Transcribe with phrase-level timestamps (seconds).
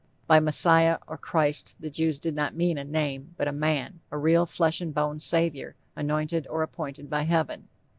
[0.25, 4.17] _By Messiah or Christ the Jews did not mean a name, but a man a
[4.17, 7.67] real flesh and bone savior, anointed or appointed by heaven.